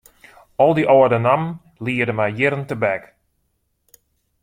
[0.63, 1.53] Al dy âlde nammen
[1.85, 3.03] liede my jierren tebek.